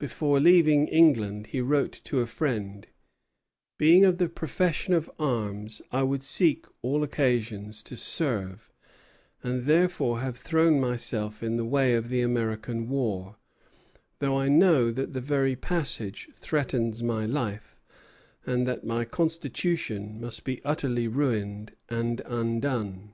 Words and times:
Before 0.00 0.40
leaving 0.40 0.88
England 0.88 1.46
he 1.54 1.60
wrote 1.60 1.92
to 2.02 2.18
a 2.18 2.26
friend: 2.26 2.84
"Being 3.78 4.04
of 4.04 4.18
the 4.18 4.28
profession 4.28 4.92
of 4.92 5.08
arms, 5.20 5.80
I 5.92 6.02
would 6.02 6.24
seek 6.24 6.66
all 6.82 7.04
occasions 7.04 7.84
to 7.84 7.96
serve; 7.96 8.72
and 9.40 9.66
therefore 9.66 10.18
have 10.18 10.36
thrown 10.36 10.80
myself 10.80 11.44
in 11.44 11.56
the 11.58 11.64
way 11.64 11.94
of 11.94 12.08
the 12.08 12.22
American 12.22 12.88
war, 12.88 13.36
though 14.18 14.36
I 14.36 14.48
know 14.48 14.90
that 14.90 15.12
the 15.12 15.20
very 15.20 15.54
passage 15.54 16.28
threatens 16.34 17.00
my 17.04 17.24
life, 17.24 17.78
and 18.44 18.66
that 18.66 18.82
my 18.82 19.04
constitution 19.04 20.20
must 20.20 20.42
be 20.42 20.60
utterly 20.64 21.06
ruined 21.06 21.76
and 21.88 22.20
undone." 22.24 23.12